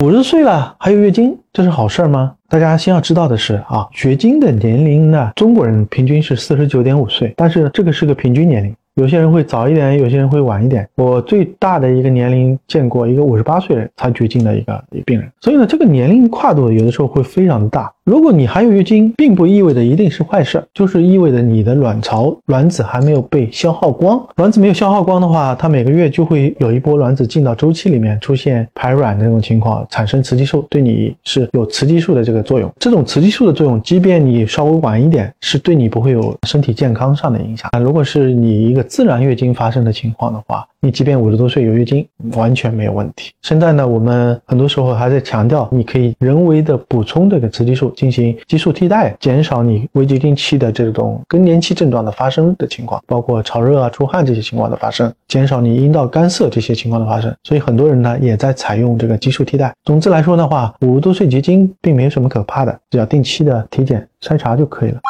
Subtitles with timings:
[0.00, 2.32] 五十岁了还有月经，这是好事儿吗？
[2.48, 8.74] 大家先要知道的是啊，绝经的年龄呢，中国人平均是四十九点五岁，但是这个是个平均年龄。
[9.00, 10.86] 有些人会早一点，有些人会晚一点。
[10.94, 17.90] 我最大的一个年龄见过一个五十八岁才绝经的一个病人，所以呢，这个年龄跨度有的时候会非常的大。
[18.04, 24.20] 如果你还有月经，并不意味着一定是坏事，就是意味着你的卵巢卵子还没有被消耗光。
[24.36, 32.70] 卵子没有消耗光的话，它每个月就会有一波卵子进到周期里面，出现排卵的这种情况，产生雌激素，对你是有雌激素的这个作用。
[32.78, 37.70] 这种雌激素的作用，即便你稍微晚一点，是对你不会有身体健康上的影响。
[37.80, 43.30] 如果是你一个自然月经发生的情况的话，你即便五十多岁有月经，完全没有问题。
[43.40, 57.32] 现在呢，我们很多时候还在强调，你可以人为的补充这个雌激素，进行激素替代，减少你未绝经期的这种更年期症状的发生的情况，包括潮热啊、出汗这些情况的发生，减少你阴道干涩这些情况的发生。
[57.44, 59.72] 所以很多人呢也在采用这个激素替代。
[59.84, 65.00] 总之来说的话，五十多岁绝经并没有什么可怕的，只要定期的体检筛查就可以了。